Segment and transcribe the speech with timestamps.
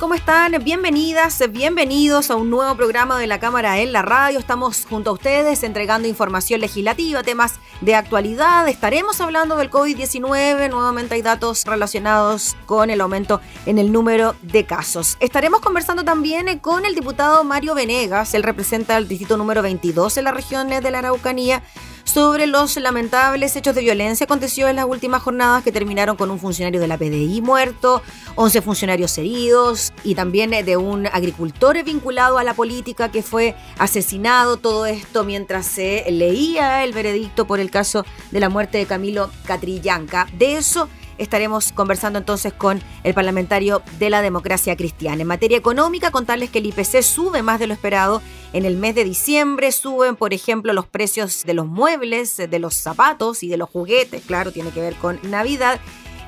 [0.00, 0.52] ¿Cómo están?
[0.64, 4.38] Bienvenidas, bienvenidos a un nuevo programa de la Cámara en la Radio.
[4.38, 8.66] Estamos junto a ustedes entregando información legislativa, temas de actualidad.
[8.68, 10.70] Estaremos hablando del COVID-19.
[10.70, 15.16] Nuevamente hay datos relacionados con el aumento en el número de casos.
[15.20, 18.34] Estaremos conversando también con el diputado Mario Venegas.
[18.34, 21.62] Él representa el distrito número 22 en la región de la Araucanía
[22.04, 26.38] sobre los lamentables hechos de violencia aconteció en las últimas jornadas que terminaron con un
[26.38, 28.02] funcionario de la PDI muerto,
[28.34, 34.56] 11 funcionarios heridos y también de un agricultor vinculado a la política que fue asesinado.
[34.56, 39.30] Todo esto mientras se leía el veredicto por el caso de la muerte de Camilo
[39.46, 40.26] Catrillanca.
[40.36, 45.22] De eso estaremos conversando entonces con el parlamentario de la democracia cristiana.
[45.22, 48.22] En materia económica, contarles que el IPC sube más de lo esperado.
[48.52, 52.74] En el mes de diciembre suben, por ejemplo, los precios de los muebles, de los
[52.74, 54.22] zapatos y de los juguetes.
[54.26, 55.80] Claro, tiene que ver con Navidad.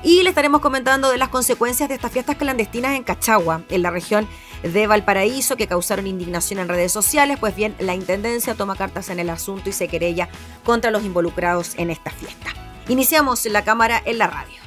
[0.03, 3.91] Y le estaremos comentando de las consecuencias de estas fiestas clandestinas en Cachagua, en la
[3.91, 4.27] región
[4.63, 7.37] de Valparaíso, que causaron indignación en redes sociales.
[7.39, 10.29] Pues bien, la Intendencia toma cartas en el asunto y se querella
[10.63, 12.51] contra los involucrados en esta fiesta.
[12.87, 14.64] Iniciamos la cámara en la radio.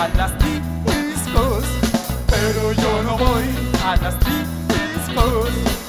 [0.00, 1.64] A las discos,
[2.26, 3.44] pero yo no voy
[3.84, 5.79] a las discos.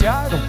[0.00, 0.39] Santiago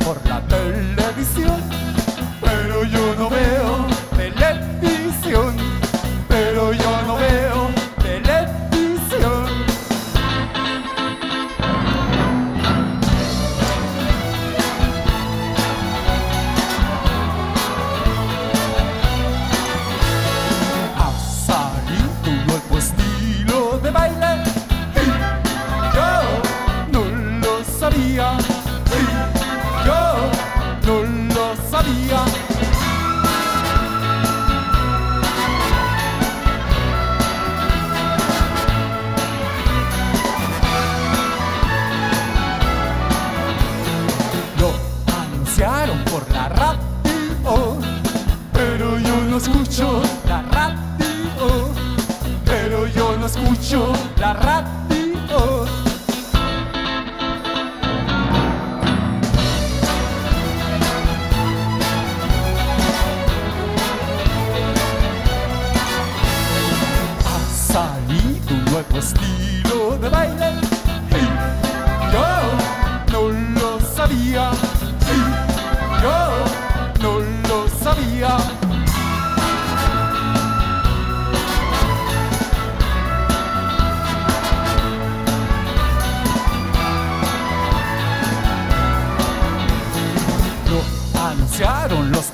[91.81, 92.30] anunciaron los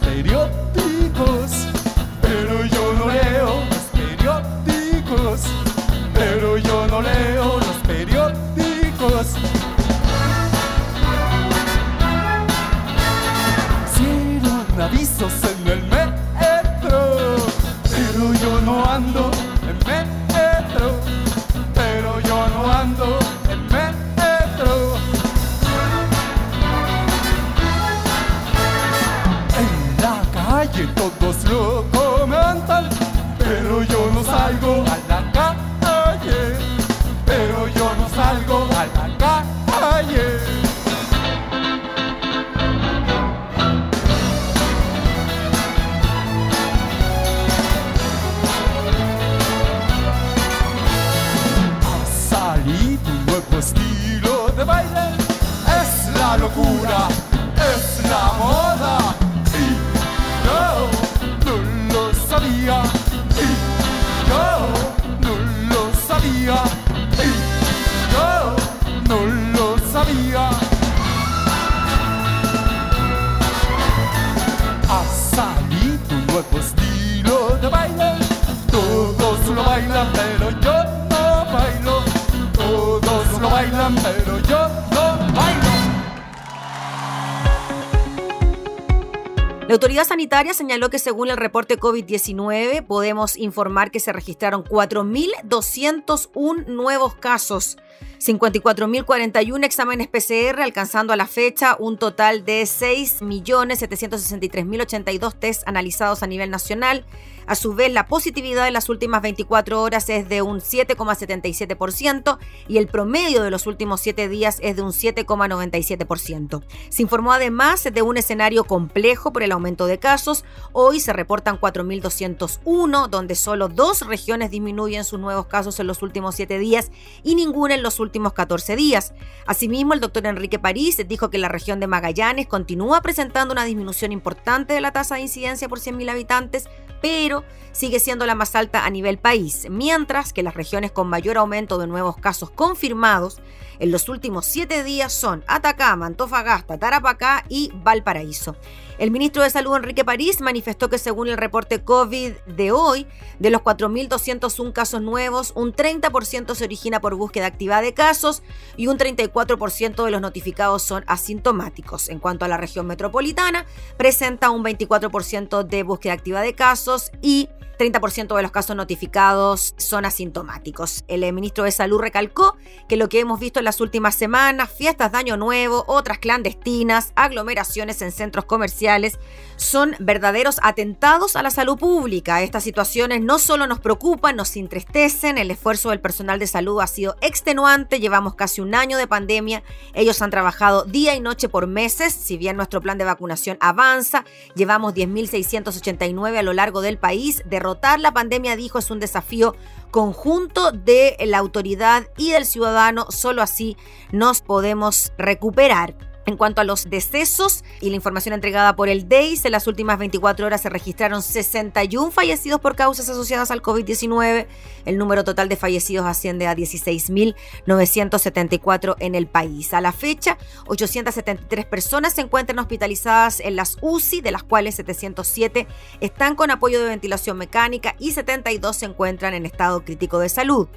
[89.67, 96.67] La autoridad sanitaria señaló que según el reporte COVID-19 podemos informar que se registraron 4.201
[96.67, 97.75] nuevos casos
[98.19, 106.49] 54.041 exámenes PCR, alcanzando a la fecha un total de 6.763.082 test analizados a nivel
[106.49, 107.05] nacional.
[107.47, 112.77] A su vez, la positividad en las últimas 24 horas es de un 7,77% y
[112.77, 116.63] el promedio de los últimos 7 días es de un 7,97%.
[116.89, 120.43] Se informó además de un escenario complejo por el aumento de casos.
[120.73, 126.35] Hoy se reportan 4.201, donde solo dos regiones disminuyen sus nuevos casos en los últimos
[126.35, 126.91] 7 días
[127.23, 129.13] y ninguna en los últimos 14 días.
[129.45, 134.11] Asimismo, el doctor Enrique París dijo que la región de Magallanes continúa presentando una disminución
[134.11, 136.67] importante de la tasa de incidencia por 100.000 habitantes,
[137.01, 141.37] pero sigue siendo la más alta a nivel país, mientras que las regiones con mayor
[141.37, 143.39] aumento de nuevos casos confirmados
[143.79, 148.55] en los últimos siete días son Atacama, Antofagasta, Tarapacá y Valparaíso.
[148.97, 153.05] El ministro de Salud, Enrique París, manifestó que según el reporte COVID de hoy,
[153.37, 158.41] de los 4.201 casos nuevos, un 30% se origina por búsqueda activa de casos
[158.75, 162.09] y un 34% de los notificados son asintomáticos.
[162.09, 167.49] En cuanto a la región metropolitana, presenta un 24% de búsqueda activa de casos y
[167.77, 171.03] 30% de los casos notificados son asintomáticos.
[171.07, 172.57] El eh, ministro de Salud recalcó
[172.87, 177.13] que lo que hemos visto en las últimas semanas, fiestas de Año Nuevo, otras clandestinas,
[177.15, 179.19] aglomeraciones en centros comerciales,
[179.55, 182.41] son verdaderos atentados a la salud pública.
[182.41, 185.37] Estas situaciones no solo nos preocupan, nos entristecen.
[185.37, 187.99] El esfuerzo del personal de salud ha sido extenuante.
[187.99, 189.63] Llevamos casi un año de pandemia.
[189.93, 192.13] Ellos han trabajado día y noche por meses.
[192.13, 194.25] Si bien nuestro plan de vacunación avanza,
[194.55, 197.43] llevamos 10.689 a lo largo del país.
[197.67, 199.53] Derrotar la pandemia, dijo, es un desafío
[199.91, 203.07] conjunto de la autoridad y del ciudadano.
[203.09, 203.75] Solo así
[204.13, 206.06] nos podemos recuperar.
[206.27, 209.97] En cuanto a los decesos y la información entregada por el DEIS, en las últimas
[209.97, 214.45] 24 horas se registraron 61 fallecidos por causas asociadas al COVID-19.
[214.83, 219.73] El número total de fallecidos asciende a 16.974 en el país.
[219.73, 225.65] A la fecha, 873 personas se encuentran hospitalizadas en las UCI, de las cuales 707
[226.01, 230.67] están con apoyo de ventilación mecánica y 72 se encuentran en estado crítico de salud.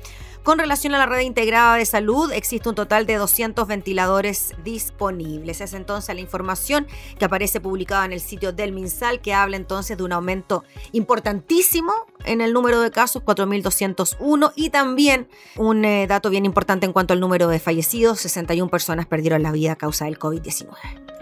[0.43, 5.61] Con relación a la red integrada de salud, existe un total de 200 ventiladores disponibles.
[5.61, 6.87] Es entonces la información
[7.19, 11.93] que aparece publicada en el sitio del MinSal, que habla entonces de un aumento importantísimo
[12.25, 17.13] en el número de casos, 4.201, y también un eh, dato bien importante en cuanto
[17.13, 21.20] al número de fallecidos, 61 personas perdieron la vida a causa del COVID-19.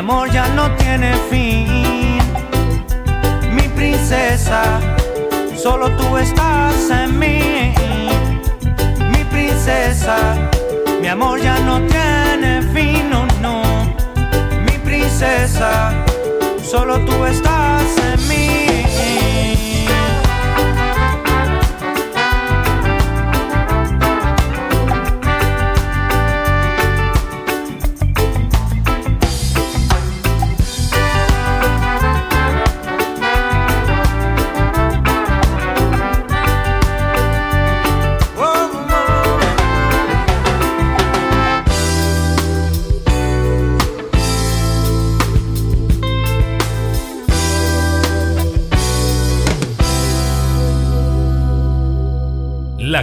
[0.00, 2.18] Amor ya no tiene fin.
[3.54, 4.80] Mi princesa,
[5.54, 7.74] solo tú estás en mí.
[9.12, 10.16] Mi princesa,
[11.02, 13.62] mi amor ya no tiene fin, no, no.
[14.64, 15.92] Mi princesa,
[16.62, 18.69] solo tú estás en mí.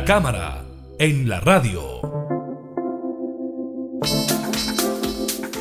[0.07, 0.63] Cámara
[0.99, 1.99] en la radio.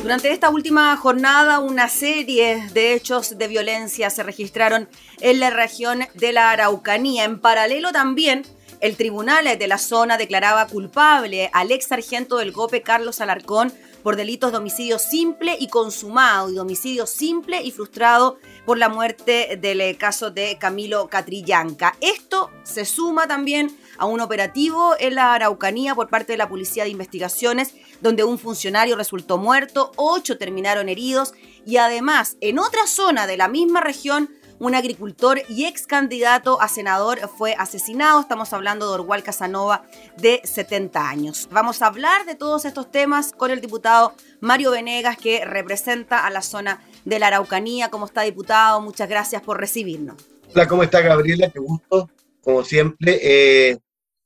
[0.01, 4.87] Durante esta última jornada, una serie de hechos de violencia se registraron
[5.19, 7.25] en la región de la Araucanía.
[7.25, 8.45] En paralelo también,
[8.79, 14.15] el tribunal de la zona declaraba culpable al ex sargento del GOPE Carlos Alarcón por
[14.15, 18.37] delitos de homicidio simple y consumado y de homicidio simple y frustrado
[18.67, 21.95] por la muerte del eh, caso de Camilo Catrillanca.
[22.01, 26.83] Esto se suma también a un operativo en la Araucanía por parte de la Policía
[26.83, 31.33] de Investigaciones, donde un funcionario resultó muerto, ocho terminaron heridos
[31.65, 36.67] y además en otra zona de la misma región un agricultor y ex candidato a
[36.67, 38.19] senador fue asesinado.
[38.19, 39.83] Estamos hablando de Orwal Casanova,
[40.17, 41.47] de 70 años.
[41.51, 46.29] Vamos a hablar de todos estos temas con el diputado Mario Venegas, que representa a
[46.31, 47.89] la zona de la Araucanía.
[47.89, 48.81] ¿Cómo está, diputado?
[48.81, 50.17] Muchas gracias por recibirnos.
[50.53, 51.49] Hola, ¿cómo está Gabriela?
[51.49, 52.09] Qué gusto,
[52.41, 53.19] como siempre.
[53.21, 53.77] Eh,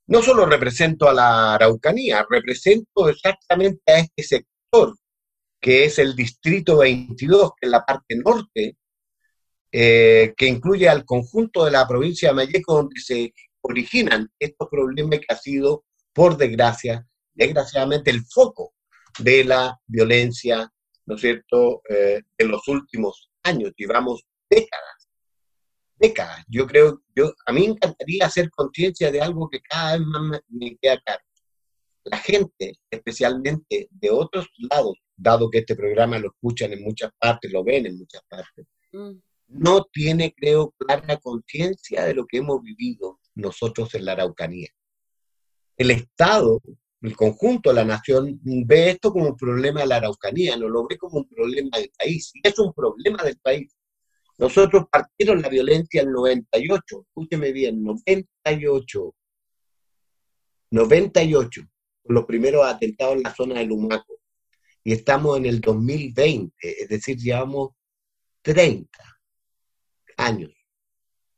[0.07, 4.97] no solo represento a la Araucanía, represento exactamente a este sector,
[5.59, 8.77] que es el Distrito 22, que es la parte norte,
[9.71, 15.19] eh, que incluye al conjunto de la provincia de Mayeco, donde se originan estos problemas
[15.19, 15.83] que ha sido,
[16.13, 18.73] por desgracia, desgraciadamente, el foco
[19.19, 20.71] de la violencia,
[21.12, 25.01] ¿no es cierto?, eh, de los últimos años, llevamos décadas
[26.01, 26.44] décadas.
[26.48, 30.22] Yo creo, yo, a mí me encantaría hacer conciencia de algo que cada vez más
[30.24, 31.22] me, me queda claro.
[32.06, 37.51] La gente, especialmente de otros lados, dado que este programa lo escuchan en muchas partes,
[37.51, 39.22] lo ven en muchas partes, Mm.
[39.48, 44.68] no tiene, creo, clara conciencia de lo que hemos vivido nosotros en la Araucanía.
[45.77, 46.60] El Estado,
[47.01, 50.86] el conjunto de la nación, ve esto como un problema de la Araucanía, no lo
[50.88, 52.31] ve como un problema del país.
[52.43, 53.75] Es un problema del país.
[54.38, 59.15] Nosotros partieron la violencia en 98, escúcheme bien, 98.
[60.72, 61.62] 98,
[62.03, 64.20] con los primeros atentados en la zona del Humaco.
[64.84, 67.72] Y estamos en el 2020, es decir, llevamos
[68.41, 68.89] 30
[70.17, 70.51] años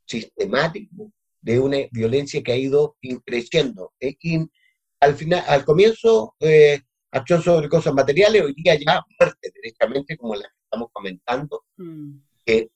[0.05, 1.10] sistemáticos
[1.41, 3.93] de una violencia que ha ido creciendo.
[4.00, 4.15] Es
[5.03, 6.81] al final, al comienzo, eh,
[7.12, 12.15] acción sobre cosas materiales, hoy día ya muerte directamente, como la que estamos comentando, mm.
[12.45, 12.69] que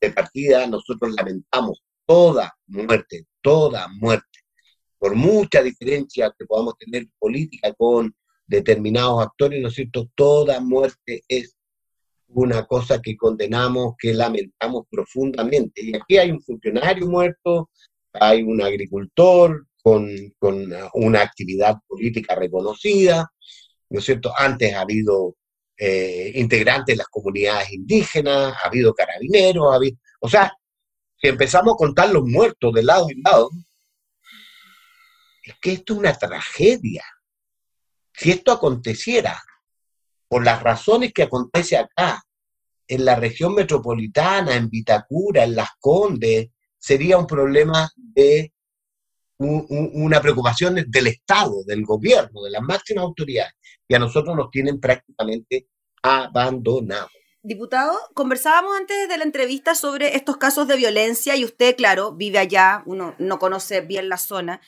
[0.00, 4.38] de partida nosotros lamentamos toda muerte, toda muerte,
[4.98, 8.14] por mucha diferencia que podamos tener política con
[8.46, 10.08] determinados actores, ¿no es cierto?
[10.14, 11.56] Toda muerte es
[12.28, 15.82] una cosa que condenamos, que lamentamos profundamente.
[15.84, 17.70] Y aquí hay un funcionario muerto,
[18.12, 20.08] hay un agricultor con,
[20.94, 23.32] una actividad política reconocida,
[23.90, 24.32] ¿no es cierto?
[24.36, 25.36] Antes ha habido
[25.76, 30.52] eh, integrantes de las comunidades indígenas, ha habido carabineros, ha habido, o sea,
[31.20, 33.50] si empezamos a contar los muertos de lado y lado,
[35.44, 37.04] es que esto es una tragedia.
[38.12, 39.42] Si esto aconteciera
[40.28, 42.22] por las razones que acontece acá,
[42.88, 48.52] en la región metropolitana, en Vitacura, en Las Condes, sería un problema de
[49.42, 53.52] una preocupación del Estado, del gobierno, de las máximas autoridades,
[53.88, 55.68] y a nosotros nos tienen prácticamente
[56.02, 57.10] abandonados.
[57.44, 62.38] Diputado, conversábamos antes de la entrevista sobre estos casos de violencia y usted, claro, vive
[62.38, 64.60] allá, uno no conoce bien la zona.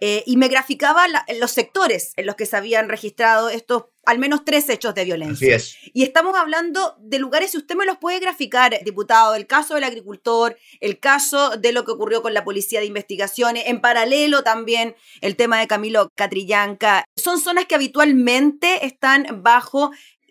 [0.00, 1.06] Eh, y me graficaba
[1.40, 5.56] los sectores en los que se habían registrado estos al menos tres hechos de violencia.
[5.56, 5.90] Así es.
[5.92, 9.84] Y estamos hablando de lugares, si usted me los puede graficar, diputado, el caso del
[9.84, 14.96] agricultor, el caso de lo que ocurrió con la policía de investigaciones, en paralelo también
[15.20, 19.90] el tema de Camilo Catrillanca, son zonas que habitualmente están bajo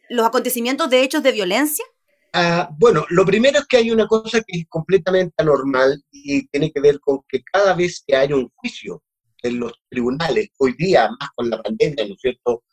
[0.09, 1.86] los acontecimientos de hechos de violencia.
[2.34, 6.71] Ah, bueno, lo primero es que hay una cosa que es completamente anormal y tiene
[6.71, 9.03] que ver con que cada vez que hay un juicio
[9.47, 12.63] en los tribunales, hoy día, más con la pandemia, ¿no es cierto?,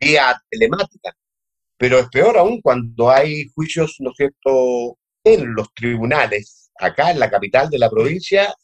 [0.00, 1.12] vía telemática.
[1.76, 6.70] Pero es peor aún cuando hay juicios, ¿no es cierto?, en los tribunales.
[6.78, 8.54] Acá en la capital de la provincia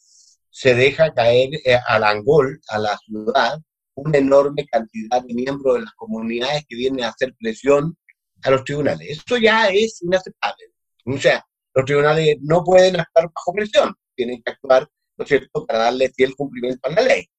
[0.49, 3.59] se deja caer eh, al Angol, a la ciudad,
[3.95, 7.97] una enorme cantidad de miembros de las comunidades que vienen a hacer presión
[8.43, 9.09] a los tribunales.
[9.09, 10.65] Esto ya es inaceptable.
[11.05, 15.65] O sea, los tribunales no pueden estar bajo presión, tienen que actuar ¿no es cierto?,
[15.65, 17.29] para darle fiel cumplimiento a la ley.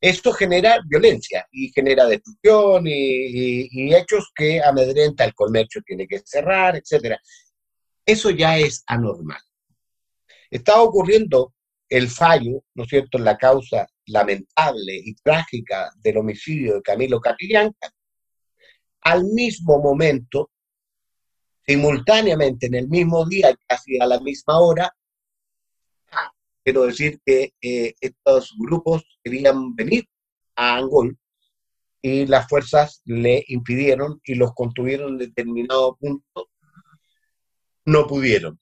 [0.00, 6.76] Esto genera violencia y genera destrucción y, hechos que amedrenta el comercio, tiene que cerrar,
[6.76, 7.16] etc.
[8.06, 9.40] Eso ya es anormal.
[10.50, 11.52] Está ocurriendo
[11.88, 17.20] el fallo, ¿no es cierto?, en la causa lamentable y trágica del homicidio de Camilo
[17.20, 17.92] Catrillanca,
[19.02, 20.50] al mismo momento,
[21.66, 24.94] simultáneamente, en el mismo día, casi a la misma hora,
[26.64, 30.06] quiero decir que eh, estos grupos querían venir
[30.56, 31.18] a Angol
[32.02, 36.50] y las fuerzas le impidieron y los contuvieron en determinado punto,
[37.84, 38.58] no pudieron.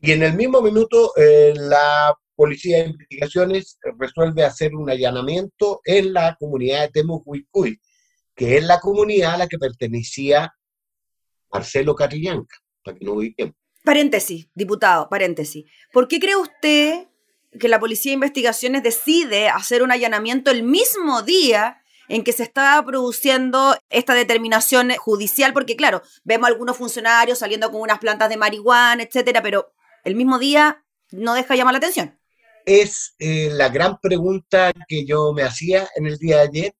[0.00, 6.12] Y en el mismo minuto eh, la Policía de Investigaciones resuelve hacer un allanamiento en
[6.12, 7.80] la comunidad de Temucuicuy,
[8.34, 10.52] que es la comunidad a la que pertenecía
[11.50, 13.54] Marcelo Catillanca, para que no ubiquemos.
[13.82, 15.64] Paréntesis, diputado, paréntesis.
[15.92, 17.06] ¿Por qué cree usted
[17.58, 22.42] que la Policía de Investigaciones decide hacer un allanamiento el mismo día en que se
[22.42, 28.36] está produciendo esta determinación judicial, porque claro, vemos algunos funcionarios saliendo con unas plantas de
[28.36, 29.72] marihuana, etcétera, pero
[30.04, 32.18] el mismo día no deja llamar la atención.
[32.64, 36.74] Es eh, la gran pregunta que yo me hacía en el día de ayer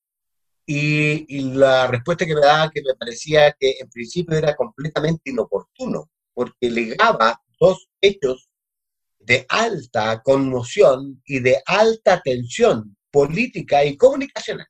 [0.65, 5.31] y, y la respuesta que me daba que me parecía que en principio era completamente
[5.31, 8.49] inoportuno, porque legaba dos hechos
[9.27, 14.69] de alta conmoción y de alta tensión política y comunicacional.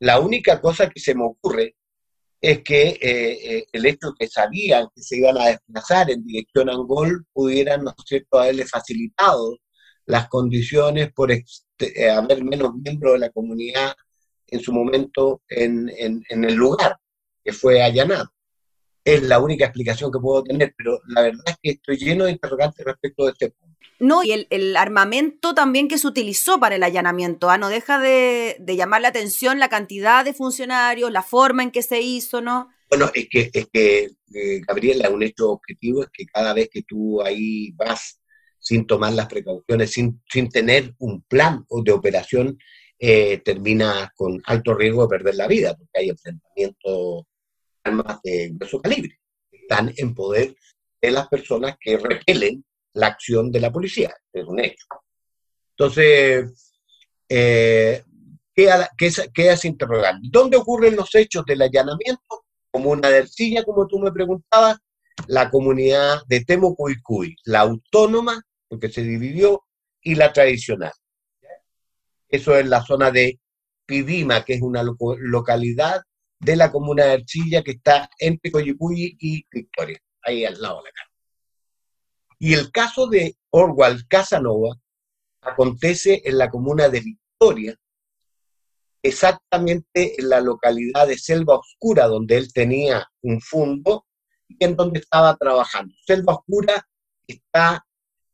[0.00, 1.76] La única cosa que se me ocurre
[2.40, 6.68] es que eh, eh, el hecho que sabían que se iban a desplazar en dirección
[6.68, 9.58] a Angol pudieran, ¿no es cierto?, haberle facilitado
[10.06, 13.94] las condiciones por este, eh, haber menos miembros de la comunidad
[14.48, 16.96] en su momento en, en el lugar
[17.44, 18.32] que fue allanado
[19.14, 22.32] es la única explicación que puedo tener, pero la verdad es que estoy lleno de
[22.32, 23.78] interrogantes respecto de este punto.
[24.00, 27.58] No, y el, armamento también que se utilizó para el allanamiento, ¿ah?
[27.58, 32.00] no deja de, llamar la atención la cantidad de funcionarios, la forma en que se
[32.00, 32.68] hizo, ¿no?
[32.88, 36.82] Bueno, es que, es que eh, Gabriela, un hecho objetivo es que cada vez que
[36.82, 38.20] tú ahí vas
[38.60, 42.58] sin tomar las precauciones, sin, sin tener un plan de operación,
[42.98, 47.24] eh, termina con alto riesgo de perder la vida, porque hay enfrentamientos
[47.88, 49.18] armas de grueso calibre.
[49.50, 50.54] Están en poder
[51.00, 54.14] de las personas que repelen la acción de la policía.
[54.32, 54.86] Es un hecho.
[55.76, 56.72] Entonces,
[57.28, 58.02] eh,
[58.54, 60.16] queda, sin interrogar.
[60.22, 62.44] ¿Dónde ocurren los hechos del allanamiento?
[62.70, 64.78] Como una dercilla, como tú me preguntabas,
[65.26, 69.64] la comunidad de Temocuicuy, la autónoma, porque se dividió,
[70.02, 70.92] y la tradicional.
[72.28, 73.40] Eso es la zona de
[73.86, 76.02] Pidima, que es una localidad
[76.40, 80.84] de la comuna de Archilla que está entre Coyipulli y Victoria, ahí al lado de
[80.84, 81.10] la casa.
[82.38, 84.76] Y el caso de Orwell Casanova
[85.40, 87.76] acontece en la comuna de Victoria,
[89.02, 94.06] exactamente en la localidad de Selva Oscura, donde él tenía un fondo
[94.46, 95.94] y en donde estaba trabajando.
[96.06, 96.86] Selva Oscura
[97.26, 97.84] está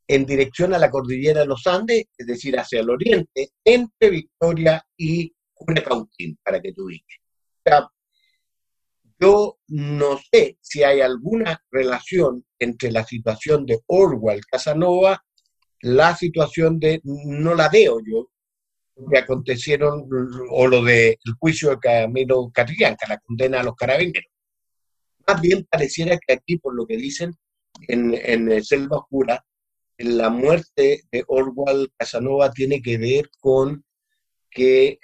[0.06, 4.86] en dirección a la cordillera de los Andes, es decir, hacia el oriente, entre Victoria
[4.96, 5.34] y
[5.82, 7.18] Cautín, para que tú ubiques.
[9.24, 15.24] Yo no sé si hay alguna relación entre la situación de Orwell Casanova,
[15.80, 18.28] la situación de, no la veo yo,
[19.10, 20.06] que acontecieron,
[20.50, 24.30] o lo del juicio de Camilo Catrillanca, la condena a los carabineros.
[25.26, 27.34] Más bien pareciera que aquí, por lo que dicen
[27.88, 29.42] en, en Selva Oscura,
[29.96, 33.84] la muerte de Orwell Casanova tiene que ver con
[34.54, 35.00] que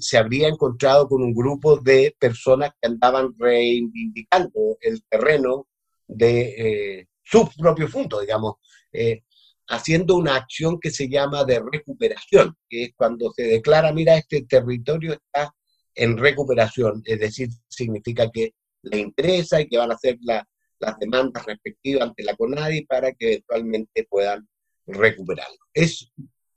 [0.00, 5.66] se habría encontrado con un grupo de personas que andaban reivindicando el terreno
[6.06, 8.54] de eh, su propio punto, digamos,
[8.92, 9.22] eh,
[9.68, 14.42] haciendo una acción que se llama de recuperación, que es cuando se declara, mira, este
[14.42, 15.52] territorio está
[15.94, 21.44] en recuperación, es decir, significa que le interesa y que van a hacer las demandas
[21.44, 24.48] respectivas ante la CONADI para que eventualmente puedan
[24.86, 25.58] recuperarlo.
[25.74, 26.12] Es,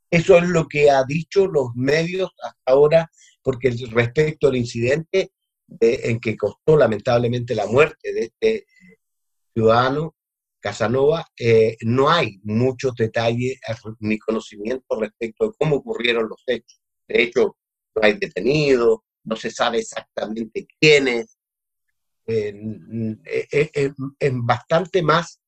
[0.09, 5.31] eso es lo que ha dicho los medios hasta ahora, porque respecto al incidente
[5.79, 8.65] en que costó lamentablemente la muerte de este eh,
[9.53, 10.15] ciudadano,
[10.59, 13.59] Casanova, eh, no hay muchos detalles
[13.99, 16.81] ni conocimiento respecto de cómo ocurrieron los hechos.
[17.07, 17.57] De hecho,
[17.95, 21.37] no hay detenidos, no se sabe exactamente quiénes.
[22.25, 23.91] es
[24.33, 25.39] bastante más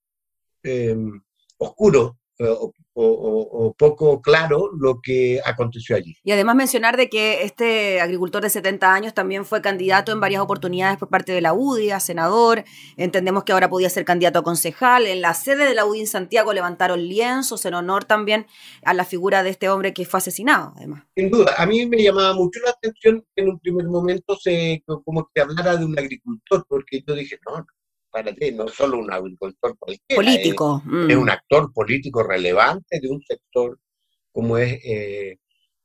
[1.57, 6.17] oscuro o, o, poco claro lo que aconteció allí.
[6.23, 10.41] Y además mencionar de que este agricultor de 70 años también fue candidato en varias
[10.41, 12.63] oportunidades por parte de la UDI a senador,
[12.95, 16.07] entendemos que ahora podía ser candidato a concejal, en la sede de la UDI en
[16.07, 18.47] Santiago levantaron lienzos en honor también
[18.83, 21.03] a la figura de este hombre que fue asesinado, además.
[21.15, 24.83] Sin duda, a mí me llamaba mucho la atención que en un primer momento se
[24.85, 27.65] como que hablara de un agricultor, porque yo dije, no,
[28.53, 31.29] no solo un agricultor político, es, un mm.
[31.29, 33.79] actor político relevante de un sector
[34.31, 35.37] como es eh,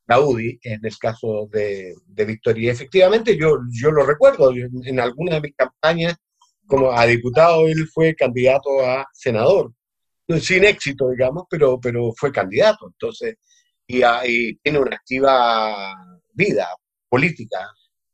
[0.07, 2.73] la UDI, en el caso de, de Victoria.
[2.73, 6.17] efectivamente, yo, yo lo recuerdo, en alguna de mis campañas
[6.67, 9.73] como a diputado, él fue candidato a senador,
[10.41, 13.37] sin éxito, digamos, pero, pero fue candidato, entonces,
[13.87, 15.95] y, y tiene una activa
[16.33, 16.69] vida
[17.09, 17.59] política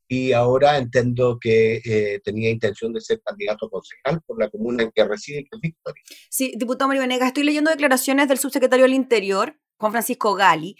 [0.08, 4.90] y ahora entiendo que eh, tenía intención de ser candidato concejal por la comuna en
[4.90, 6.02] que reside, que es Victoria.
[6.30, 10.76] Sí, diputado Mario Venegas, estoy leyendo declaraciones del subsecretario del Interior, Juan Francisco Gali,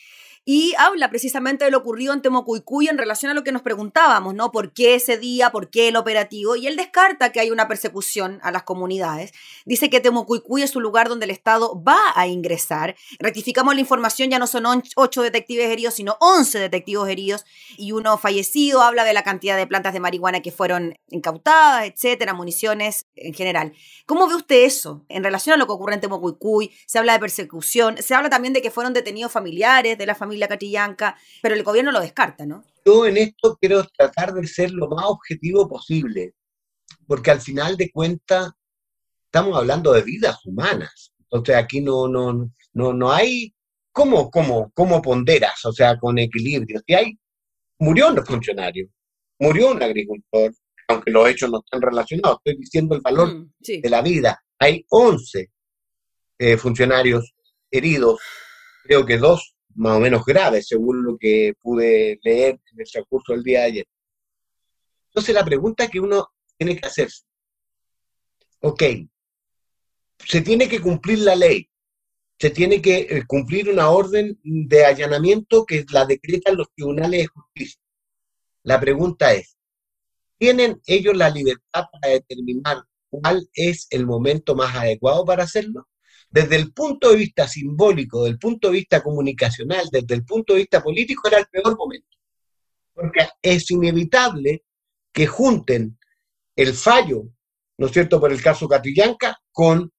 [0.51, 4.35] y habla precisamente de lo ocurrido en Temocuicuy en relación a lo que nos preguntábamos,
[4.35, 4.51] ¿no?
[4.51, 5.51] ¿Por qué ese día?
[5.51, 6.57] ¿Por qué el operativo?
[6.57, 9.35] Y él descarta que hay una persecución a las comunidades.
[9.67, 12.97] Dice que Temocuicuy es un lugar donde el Estado va a ingresar.
[13.19, 14.65] Rectificamos la información, ya no son
[14.97, 17.45] ocho detectives heridos, sino once detectives heridos
[17.77, 18.81] y uno fallecido.
[18.81, 23.75] Habla de la cantidad de plantas de marihuana que fueron incautadas, etcétera, municiones en general.
[24.07, 26.73] ¿Cómo ve usted eso en relación a lo que ocurre en Temocuicuy?
[26.87, 30.38] Se habla de persecución, se habla también de que fueron detenidos familiares de la familia
[30.39, 32.65] la Catrillanca, pero el gobierno lo descarta, ¿no?
[32.85, 36.35] Yo en esto quiero tratar de ser lo más objetivo posible,
[37.07, 38.51] porque al final de cuentas
[39.27, 41.13] estamos hablando de vidas humanas.
[41.21, 43.55] Entonces aquí no, no, no, no hay
[43.93, 46.81] cómo, cómo, cómo ponderas, o sea, con equilibrio.
[46.87, 47.19] Si hay,
[47.79, 48.89] murió un funcionario,
[49.39, 50.55] murió un agricultor,
[50.89, 54.43] aunque los hechos no están relacionados, estoy diciendo el valor mm, de la vida.
[54.59, 55.51] Hay 11
[56.39, 57.35] eh, funcionarios
[57.71, 58.21] heridos,
[58.85, 63.33] creo que dos más o menos graves, según lo que pude leer en el transcurso
[63.33, 63.87] del día de ayer.
[65.09, 67.09] Entonces la pregunta que uno tiene que hacer,
[68.61, 68.83] ok,
[70.27, 71.71] se tiene que cumplir la ley,
[72.41, 77.27] se tiene que eh, cumplir una orden de allanamiento que la decretan los tribunales de
[77.29, 77.81] justicia.
[78.65, 79.57] La pregunta es,
[80.39, 85.87] ¿tienen ellos la libertad para determinar cuál es el momento más adecuado para hacerlo?
[86.31, 90.53] Desde el punto de vista simbólico, desde el punto de vista comunicacional, desde el punto
[90.53, 92.17] de vista político, era el peor momento.
[92.93, 94.65] Porque es inevitable
[95.13, 95.99] que junten
[96.55, 97.25] el fallo,
[97.79, 99.93] ¿no es cierto?, por el caso Catrillanca, con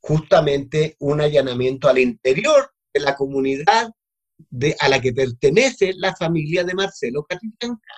[0.00, 3.90] justamente un allanamiento al interior de la comunidad
[4.80, 7.94] a la que pertenece la familia de Marcelo Catrillanca.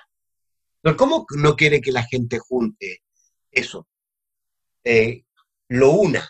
[0.97, 3.03] ¿Cómo no quiere que la gente junte
[3.51, 3.87] eso?
[4.83, 5.23] Eh,
[5.69, 6.27] lo una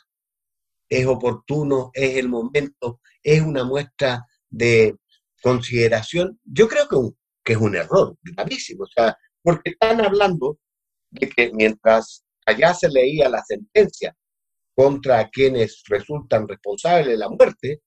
[0.91, 4.97] es oportuno, es el momento, es una muestra de
[5.41, 6.37] consideración.
[6.43, 6.97] Yo creo que
[7.43, 8.83] que es un error gravísimo.
[8.83, 10.59] O sea, porque están hablando
[11.09, 14.15] de que mientras allá se leía la sentencia
[14.75, 17.81] contra quienes resultan responsables de la muerte,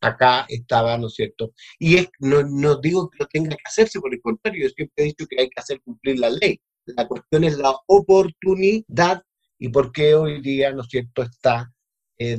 [0.00, 1.52] acá estaba, ¿no es cierto?
[1.78, 5.04] Y es, no, no digo que lo tenga que hacerse, por el contrario, yo siempre
[5.04, 6.60] he dicho que hay que hacer cumplir la ley.
[6.84, 9.22] La cuestión es la oportunidad
[9.56, 11.72] y por qué hoy día, ¿no es cierto?, está
[12.22, 12.38] eh,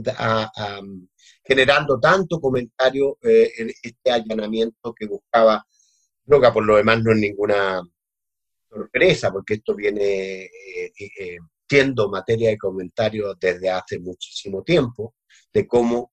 [1.44, 5.65] generando tanto comentario eh, en este allanamiento que buscaba
[6.24, 6.54] droga.
[6.54, 7.82] Por lo demás, no es ninguna
[8.70, 15.15] sorpresa, porque esto viene eh, siendo materia de comentario desde hace muchísimo tiempo,
[15.52, 16.12] de cómo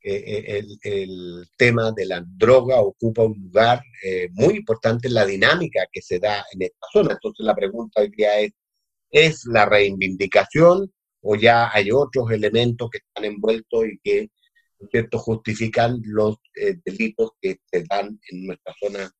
[0.00, 3.82] el, el, tema de la droga ocupa un lugar
[4.30, 7.12] muy importante en la dinámica que se da en esta zona.
[7.14, 8.52] Entonces la pregunta hoy día es,
[9.10, 14.30] ¿es la reivindicación o ya hay otros elementos que están envueltos y que,
[14.90, 19.10] cierto?, justifican los eh, delitos que se dan en nuestra zona,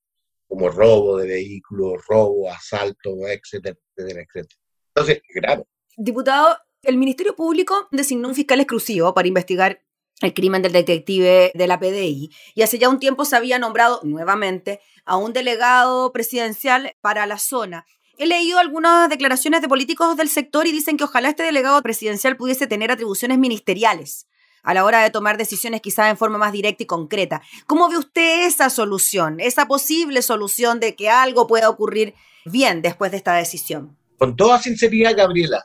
[0.46, 4.60] como robo de vehículos, robo, asalto, etcétera, etcétera, etcétera.
[4.94, 5.64] Entonces, grave.
[5.96, 9.82] Diputado, el Ministerio Público designó un fiscal exclusivo para investigar
[10.20, 14.00] el crimen del detective de la PDI y hace ya un tiempo se había nombrado
[14.02, 17.86] nuevamente a un delegado presidencial para la zona.
[18.20, 22.36] He leído algunas declaraciones de políticos del sector y dicen que ojalá este delegado presidencial
[22.36, 24.26] pudiese tener atribuciones ministeriales
[24.64, 27.42] a la hora de tomar decisiones quizás en forma más directa y concreta.
[27.68, 33.12] ¿Cómo ve usted esa solución, esa posible solución de que algo pueda ocurrir bien después
[33.12, 33.96] de esta decisión?
[34.18, 35.64] Con toda sinceridad, Gabriela,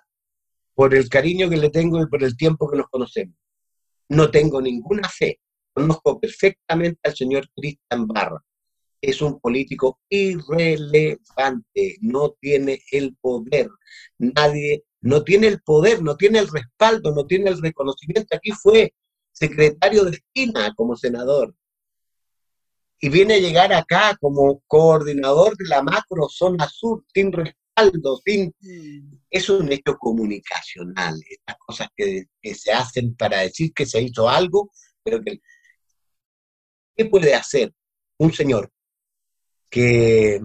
[0.75, 3.35] por el cariño que le tengo y por el tiempo que nos conocemos,
[4.09, 5.39] no tengo ninguna fe.
[5.73, 8.43] Conozco perfectamente al señor Cristian Barra
[9.03, 13.69] es un político irrelevante, no tiene el poder,
[14.17, 18.33] nadie, no tiene el poder, no tiene el respaldo, no tiene el reconocimiento.
[18.33, 18.93] Aquí fue
[19.33, 21.53] secretario de esquina como senador
[23.01, 28.55] y viene a llegar acá como coordinador de la macro zona sur sin respaldo, sin...
[28.61, 29.17] Mm.
[29.29, 34.29] Es un hecho comunicacional, estas cosas que, que se hacen para decir que se hizo
[34.29, 34.71] algo,
[35.03, 35.41] pero que...
[36.95, 37.73] ¿Qué puede hacer
[38.17, 38.71] un señor
[39.73, 40.39] que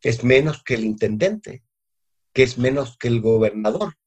[0.00, 1.62] es menos que el intendente,
[2.32, 3.98] que es menos que el gobernador.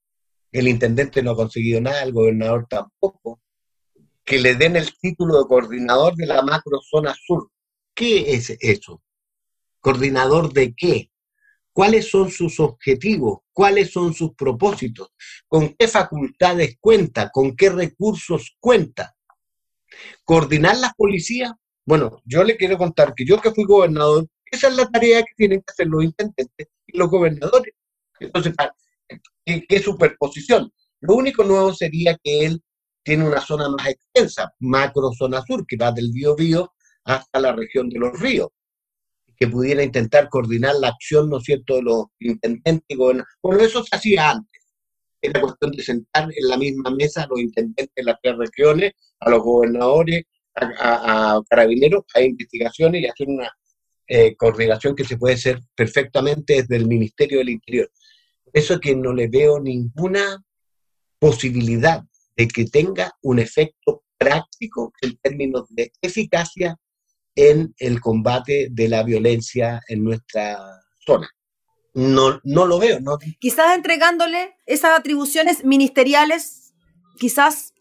[0.52, 3.42] El intendente no ha conseguido nada, el gobernador tampoco.
[4.26, 7.52] Que le den el título de coordinador de la macro zona sur.
[7.94, 9.04] ¿Qué es eso?
[9.80, 11.12] ¿Coordinador de qué?
[11.72, 13.42] ¿Cuáles son sus objetivos?
[13.52, 15.10] ¿Cuáles son sus propósitos?
[15.48, 17.30] ¿Con qué facultades cuenta?
[17.30, 19.16] ¿Con qué recursos cuenta?
[20.26, 21.52] ¿Coordinar las policías?
[21.86, 25.34] Bueno, yo le quiero contar que yo que fui gobernador, esa es la tarea que
[25.36, 27.74] tienen que hacer los intendentes y los gobernadores.
[28.20, 28.54] Entonces,
[29.46, 30.72] ¿qué, superposición?
[31.02, 32.64] Lo único nuevo sería que él
[33.04, 37.90] tiene una zona más extensa, macro zona sur, que va del Bío hasta la región
[37.90, 38.48] de los ríos,
[39.36, 43.36] que pudiera intentar coordinar la acción, ¿no es cierto?, de los intendentes y gobernadores.
[43.42, 44.62] Bueno, eso se hacía antes.
[45.22, 48.94] Era cuestión de sentar en la misma mesa a los intendentes de las tres regiones,
[49.20, 50.24] a los gobernadores
[50.56, 53.52] a, carabineros, a investigaciones y hacer una
[54.08, 57.90] eh, coordinación que se puede hacer perfectamente desde el Ministerio del Interior.
[58.52, 60.44] Eso es que no le veo ninguna
[61.20, 62.04] posibilidad
[62.36, 66.78] de que tenga un efecto práctico en términos de eficacia
[67.36, 70.60] en el combate de la violencia en nuestra
[71.06, 71.30] zona.
[71.94, 73.00] No, no lo veo.
[73.00, 73.18] No.
[73.40, 76.74] Quizás entregándole esas atribuciones ministeriales,
[77.18, 77.74] quizás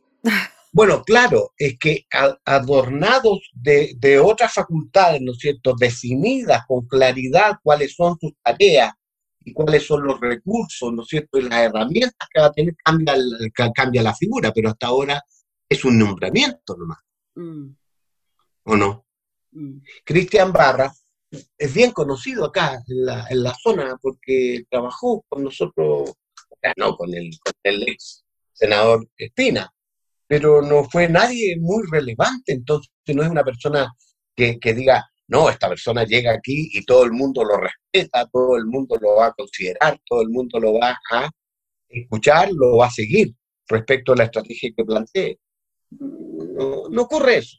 [0.75, 2.07] bueno, claro, es que
[2.47, 8.91] adornados de, otras facultades, ¿no es cierto?, definidas con claridad cuáles son sus tareas
[9.45, 12.75] y cuáles son los recursos, ¿no es cierto?, y las herramientas que va a tener,
[12.83, 13.15] cambia,
[13.75, 15.23] cambia la figura, pero hasta ahora
[15.69, 17.01] es un nombramiento nomás.
[17.35, 17.75] Mm.
[18.65, 19.05] ¿O no?
[19.51, 19.77] Mm.
[20.05, 20.91] Cristian Barra
[21.59, 26.15] es bien conocido acá en la, en la, zona porque trabajó con nosotros,
[26.79, 29.71] no, con el, con el ex senador Espina
[30.33, 33.93] pero no fue nadie muy relevante, entonces no es una persona
[34.35, 38.65] que, diga, no, esta persona llega aquí y todo el mundo lo respeta, todo el
[38.65, 41.31] mundo lo va a considerar, todo el mundo lo va a
[41.87, 43.35] escuchar, lo va a seguir
[43.69, 45.39] respecto a la estrategia que plantee.
[45.91, 47.59] no ocurre eso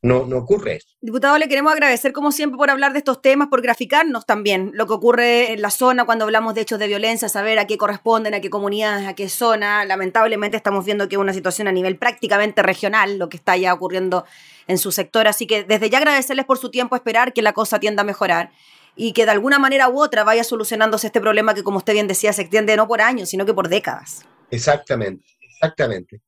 [0.00, 0.88] no, no ocurre eso.
[1.00, 4.86] Diputado, le queremos agradecer como siempre por hablar de estos temas, por graficarnos también lo
[4.86, 8.34] que ocurre en la zona cuando hablamos de hechos de violencia, saber a qué corresponden,
[8.34, 9.84] a qué comunidades, a qué zona.
[9.84, 13.74] Lamentablemente estamos viendo que es una situación a nivel prácticamente regional lo que está ya
[13.74, 14.24] ocurriendo
[14.68, 17.80] en su sector, así que desde ya agradecerles por su tiempo, esperar que la cosa
[17.80, 18.52] tienda a mejorar
[18.94, 22.06] y que de alguna manera u otra vaya solucionándose este problema que, como usted bien
[22.08, 24.26] decía, se extiende no por años, sino que por décadas.
[24.50, 26.20] Exactamente, exactamente.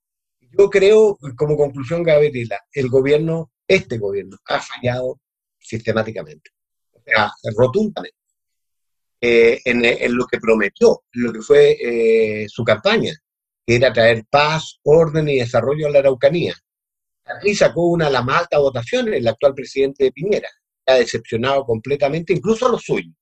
[0.57, 5.21] Yo creo, como conclusión, Gabriela, el gobierno este gobierno ha fallado
[5.57, 6.51] sistemáticamente.
[6.93, 8.19] O sea, rotundamente,
[9.21, 13.13] eh, en, lo que prometió, en lo que fue eh, su campaña,
[13.65, 16.55] que era traer paz, orden y desarrollo a la Araucanía.
[17.27, 20.49] Aquí sacó una de las más altas votaciones el actual presidente de Piñera.
[20.87, 23.15] Ha decepcionado completamente, incluso a los suyos.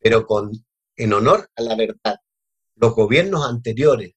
[0.00, 0.50] Pero con,
[0.96, 2.16] en honor a la verdad,
[2.74, 4.12] los gobiernos anteriores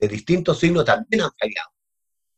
[0.00, 1.70] de distintos signos también han fallado,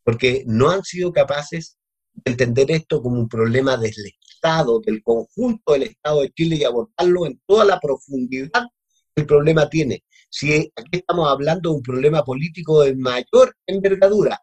[0.04, 1.78] porque no han sido capaces
[2.24, 3.94] entender esto como un problema del
[4.32, 8.66] Estado, del conjunto del Estado de Chile y abordarlo en toda la profundidad
[9.14, 10.04] que el problema tiene.
[10.28, 14.40] Si aquí estamos hablando de un problema político de mayor envergadura,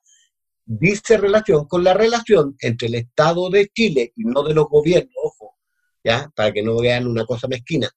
[0.65, 5.13] dice relación con la relación entre el Estado de Chile y no de los gobiernos,
[5.23, 5.55] ojo,
[6.03, 7.89] ya, para que no vean una cosa mezquina,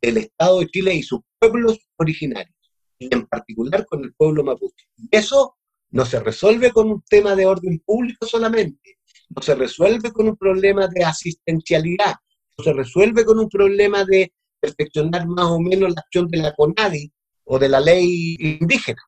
[0.00, 2.56] del Estado de Chile y sus pueblos originarios,
[2.98, 4.86] y en particular con el pueblo mapuche.
[4.96, 5.56] Y eso
[5.90, 10.36] no se resuelve con un tema de orden público solamente, no se resuelve con un
[10.36, 12.14] problema de asistencialidad,
[12.58, 16.54] no se resuelve con un problema de perfeccionar más o menos la acción de la
[16.54, 17.12] CONADI
[17.44, 19.02] o de la ley indígena.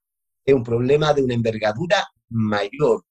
[0.44, 3.04] Es un problema de una envergadura mayor,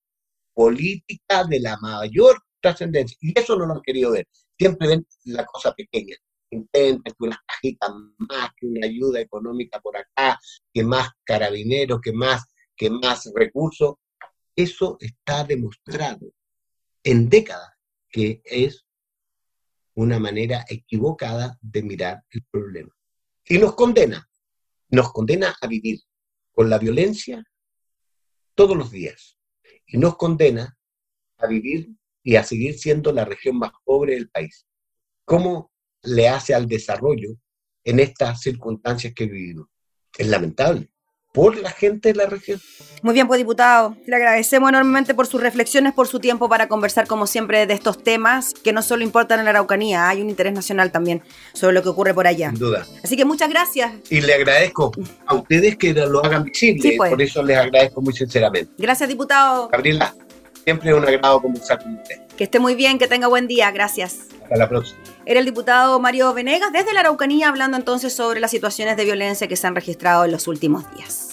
[0.54, 3.17] política de la mayor trascendencia.
[3.22, 4.28] Y eso no lo han querido ver.
[4.58, 6.15] Siempre ven la cosa pequeña.
[6.50, 10.39] Intentan que unas cajitas más, que una ayuda económica por acá,
[10.74, 13.96] que más carabineros, que más, que más recursos.
[14.56, 16.32] Eso está demostrado
[17.08, 17.72] en décadas
[18.10, 18.86] que es
[19.93, 22.93] una manera equivocada de mirar el problema.
[23.46, 24.30] Y nos condena,
[24.89, 26.02] nos condena a vivir
[26.52, 27.41] con la violencia
[28.56, 29.39] todos los días
[29.86, 30.78] y nos condena
[31.38, 31.91] a vivir
[32.24, 34.67] y a seguir siendo la región más pobre del país.
[35.24, 35.72] ¿Cómo
[36.04, 37.38] le hace al desarrollo
[37.86, 39.67] en estas circunstancias que vivimos?
[40.17, 40.91] Es lamentable
[41.38, 42.60] por la gente de la región.
[43.04, 47.06] Muy bien, pues diputado, le agradecemos enormemente por sus reflexiones, por su tiempo para conversar
[47.06, 50.54] como siempre de estos temas que no solo importan en la Araucanía, hay un interés
[50.54, 51.21] nacional también
[51.54, 52.50] sobre lo que ocurre por allá.
[52.50, 52.88] Sin duda.
[53.04, 53.93] Así que muchas gracias.
[54.10, 54.91] Y le agradezco
[55.28, 57.12] a ustedes que lo hagan visible, pues.
[57.12, 58.71] por eso les agradezco muy sinceramente.
[58.80, 59.69] Gracias, diputado.
[59.69, 60.15] Gabriela,
[60.63, 62.15] siempre es un agrado conversar con usted.
[62.36, 64.21] Que esté muy bien, que tenga buen día, gracias.
[64.41, 65.00] Hasta la próxima.
[65.23, 69.47] Era el diputado Mario Venegas desde la Araucanía hablando entonces sobre las situaciones de violencia
[69.47, 71.27] que se han registrado en los últimos días.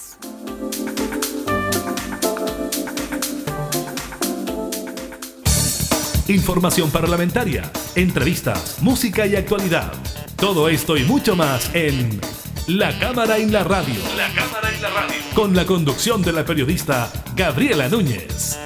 [6.27, 9.93] Información parlamentaria, entrevistas, música y actualidad.
[10.37, 12.19] Todo esto y mucho más en
[12.67, 14.01] La Cámara en la Radio.
[14.17, 15.15] La Cámara en la Radio.
[15.35, 18.59] Con la conducción de la periodista Gabriela Núñez.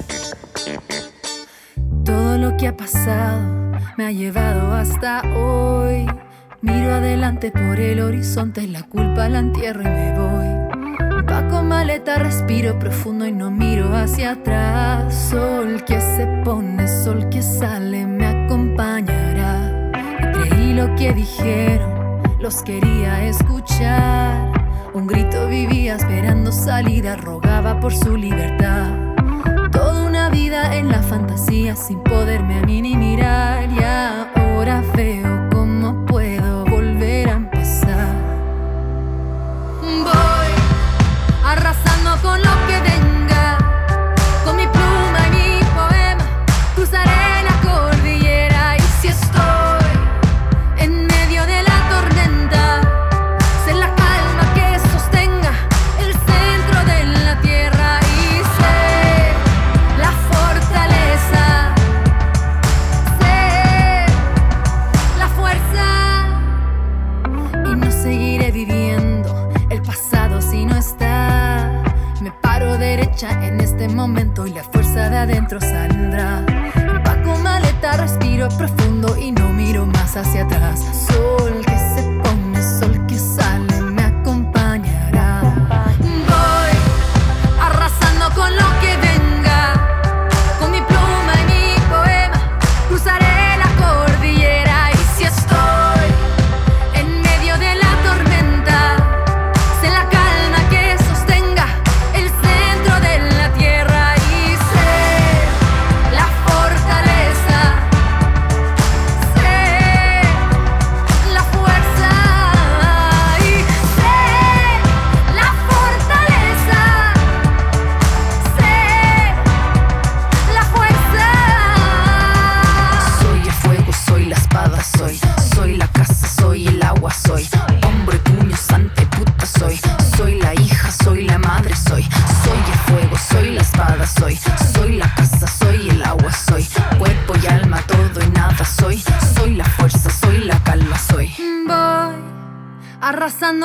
[2.05, 6.07] Todo lo que ha pasado me ha llevado hasta hoy.
[6.61, 10.38] Miro adelante por el horizonte, la culpa la entierro y me voy
[11.47, 15.13] con maleta, respiro profundo y no miro hacia atrás.
[15.13, 19.91] Sol que se pone, sol que sale, me acompañará.
[20.33, 24.51] creí lo que dijeron, los quería escuchar.
[24.93, 28.89] Un grito vivía esperando salida, rogaba por su libertad.
[29.71, 33.69] Toda una vida en la fantasía sin poderme a mí ni mirar.
[33.71, 35.38] Y ahora veo
[80.23, 81.28] soy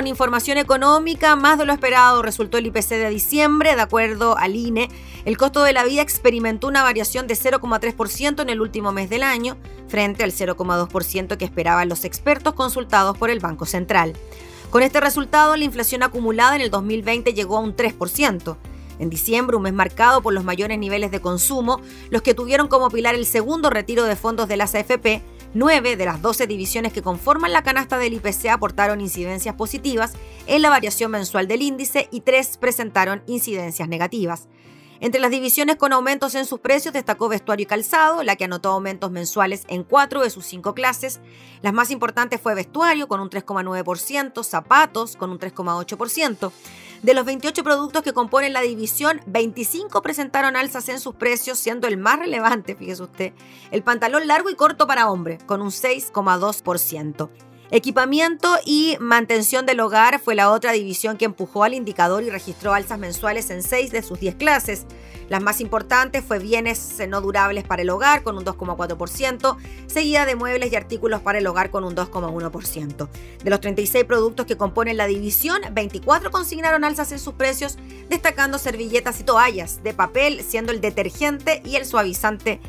[0.00, 4.56] Con información económica, más de lo esperado resultó el IPC de diciembre, de acuerdo al
[4.56, 4.88] INE.
[5.26, 9.22] El costo de la vida experimentó una variación de 0,3% en el último mes del
[9.22, 14.14] año, frente al 0,2% que esperaban los expertos consultados por el Banco Central.
[14.70, 18.56] Con este resultado, la inflación acumulada en el 2020 llegó a un 3%.
[19.00, 22.88] En diciembre, un mes marcado por los mayores niveles de consumo, los que tuvieron como
[22.88, 25.22] pilar el segundo retiro de fondos de las AFP,
[25.52, 30.12] Nueve de las 12 divisiones que conforman la canasta del IPC aportaron incidencias positivas
[30.46, 34.46] en la variación mensual del índice y tres presentaron incidencias negativas.
[35.00, 38.70] Entre las divisiones con aumentos en sus precios destacó vestuario y calzado, la que anotó
[38.70, 41.20] aumentos mensuales en cuatro de sus cinco clases.
[41.62, 46.52] Las más importantes fue vestuario con un 3,9%, zapatos con un 3,8%.
[47.02, 51.88] De los 28 productos que componen la división, 25 presentaron alzas en sus precios, siendo
[51.88, 53.32] el más relevante, fíjese usted,
[53.70, 57.30] el pantalón largo y corto para hombre, con un 6,2%.
[57.72, 62.74] Equipamiento y mantención del hogar fue la otra división que empujó al indicador y registró
[62.74, 64.86] alzas mensuales en 6 de sus 10 clases.
[65.28, 69.56] Las más importantes fue bienes no durables para el hogar con un 2,4%,
[69.86, 73.08] seguida de muebles y artículos para el hogar con un 2,1%.
[73.44, 78.58] De los 36 productos que componen la división, 24 consignaron alzas en sus precios, destacando
[78.58, 82.60] servilletas y toallas de papel, siendo el detergente y el suavizante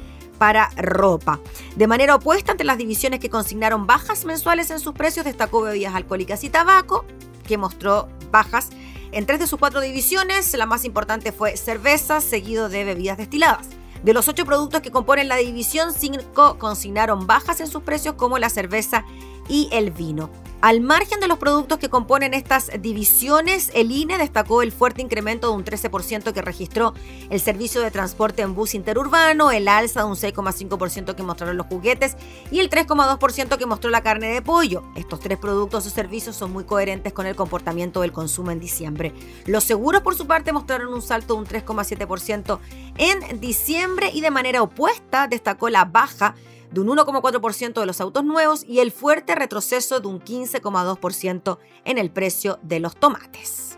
[0.41, 1.39] para ropa.
[1.75, 5.93] De manera opuesta, ante las divisiones que consignaron bajas mensuales en sus precios, destacó bebidas
[5.93, 7.05] alcohólicas y tabaco,
[7.45, 8.69] que mostró bajas
[9.11, 10.51] en tres de sus cuatro divisiones.
[10.55, 13.67] La más importante fue cerveza, seguido de bebidas destiladas.
[14.01, 18.39] De los ocho productos que componen la división, cinco consignaron bajas en sus precios, como
[18.39, 19.05] la cerveza
[19.47, 20.29] y el vino.
[20.61, 25.47] Al margen de los productos que componen estas divisiones, el INE destacó el fuerte incremento
[25.47, 26.93] de un 13% que registró
[27.31, 31.65] el servicio de transporte en bus interurbano, el alza de un 6,5% que mostraron los
[31.65, 32.15] juguetes
[32.51, 34.83] y el 3,2% que mostró la carne de pollo.
[34.95, 39.15] Estos tres productos o servicios son muy coherentes con el comportamiento del consumo en diciembre.
[39.47, 42.59] Los seguros, por su parte, mostraron un salto de un 3,7%
[42.99, 46.35] en diciembre y de manera opuesta destacó la baja
[46.72, 51.97] de un 1,4% de los autos nuevos y el fuerte retroceso de un 15,2% en
[51.97, 53.70] el precio de los tomates.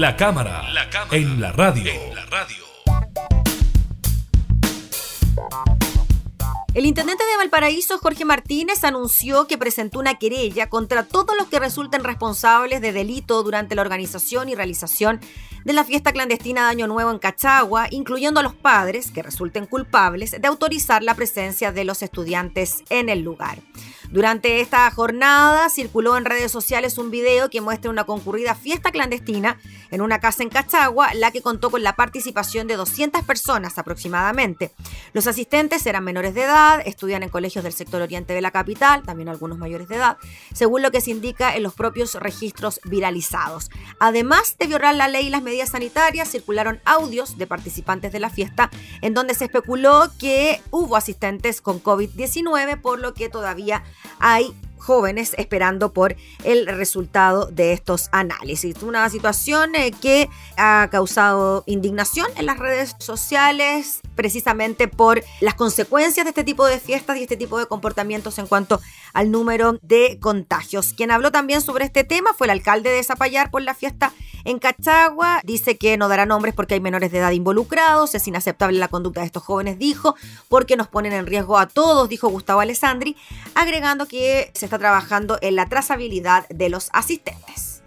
[0.00, 0.62] La cámara,
[1.10, 1.92] en la radio.
[6.72, 11.58] El intendente de Valparaíso, Jorge Martínez, anunció que presentó una querella contra todos los que
[11.58, 15.20] resulten responsables de delito durante la organización y realización
[15.66, 19.66] de la fiesta clandestina de Año Nuevo en Cachagua, incluyendo a los padres que resulten
[19.66, 23.58] culpables de autorizar la presencia de los estudiantes en el lugar.
[24.10, 29.60] Durante esta jornada circuló en redes sociales un video que muestra una concurrida fiesta clandestina
[29.92, 34.72] en una casa en Cachagua, la que contó con la participación de 200 personas aproximadamente.
[35.12, 39.04] Los asistentes eran menores de edad, estudian en colegios del sector oriente de la capital,
[39.04, 40.16] también algunos mayores de edad,
[40.52, 43.70] según lo que se indica en los propios registros viralizados.
[44.00, 48.30] Además de violar la ley y las medidas sanitarias, circularon audios de participantes de la
[48.30, 48.70] fiesta
[49.02, 53.84] en donde se especuló que hubo asistentes con COVID-19, por lo que todavía
[54.18, 58.82] hay jóvenes esperando por el resultado de estos análisis.
[58.82, 66.24] Una situación eh, que ha causado indignación en las redes sociales precisamente por las consecuencias
[66.24, 68.80] de este tipo de fiestas y este tipo de comportamientos en cuanto
[69.12, 70.92] al número de contagios.
[70.94, 74.12] Quien habló también sobre este tema fue el alcalde de Zapallar por la fiesta
[74.44, 75.40] en Cachagua.
[75.44, 79.20] Dice que no dará nombres porque hay menores de edad involucrados, es inaceptable la conducta
[79.20, 80.14] de estos jóvenes, dijo,
[80.48, 83.16] porque nos ponen en riesgo a todos, dijo Gustavo Alessandri,
[83.54, 87.82] agregando que se está trabajando en la trazabilidad de los asistentes.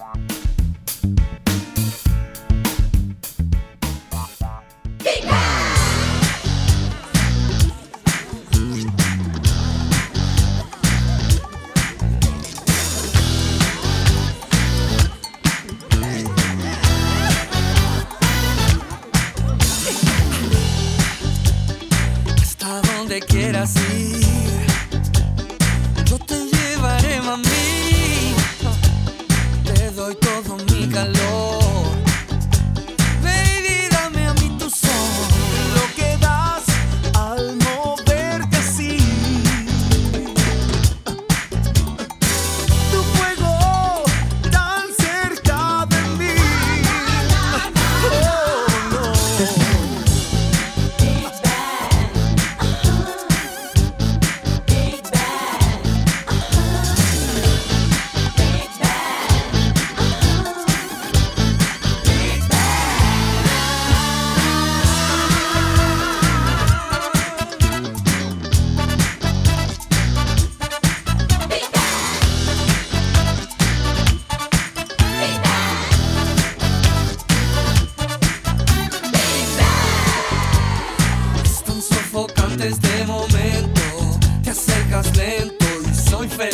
[82.94, 86.54] este momento te acercas lento y soy feliz.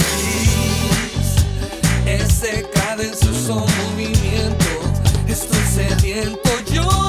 [2.05, 4.65] Ese cadence su movimiento,
[5.27, 7.08] estoy sediento yo.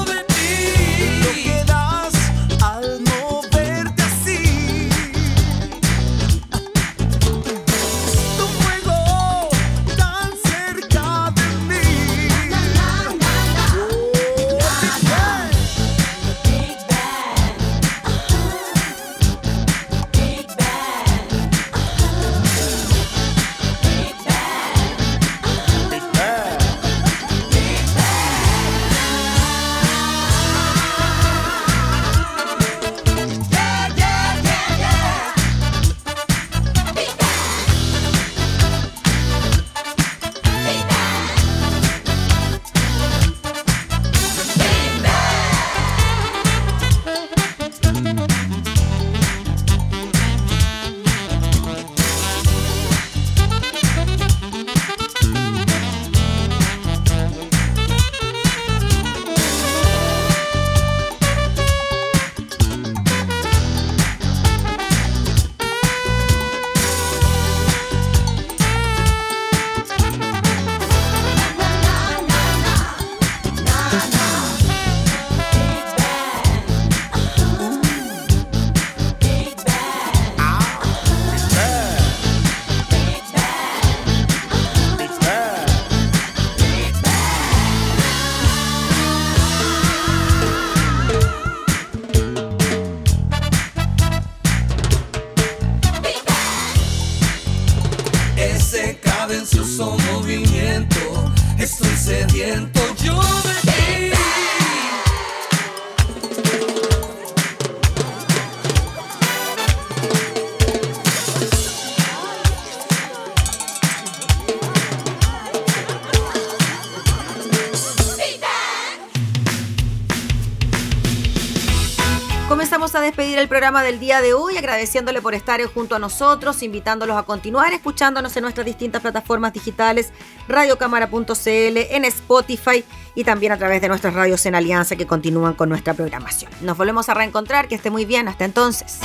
[123.79, 128.43] Del día de hoy, agradeciéndole por estar junto a nosotros, invitándolos a continuar escuchándonos en
[128.43, 130.11] nuestras distintas plataformas digitales,
[130.49, 132.83] radiocámara.cl, en Spotify
[133.15, 136.51] y también a través de nuestras radios en alianza que continúan con nuestra programación.
[136.61, 138.99] Nos volvemos a reencontrar, que esté muy bien, hasta entonces.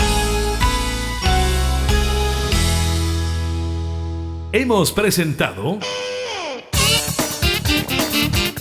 [4.52, 5.78] Hemos presentado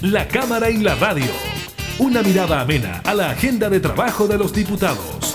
[0.01, 1.31] La Cámara y la Radio.
[1.97, 5.34] Una mirada amena a la agenda de trabajo de los diputados.